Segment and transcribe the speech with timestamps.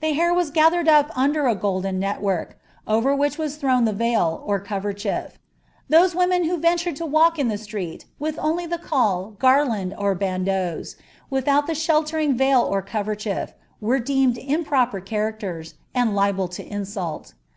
[0.00, 4.40] The hair was gathered up under a golikn network, over which was thrown the veil,
[4.46, 5.32] or covcrchef.
[5.88, 10.14] Those woffltfi who ventured to walk in the street with only the caul, garUiMl, uil
[10.16, 10.94] bandeaus.
[11.28, 17.32] without the shelieiiag veil or coverchef, were deemed touio per characters, and liable to insult.